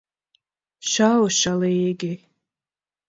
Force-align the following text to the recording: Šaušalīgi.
Šaušalīgi. 0.93 2.11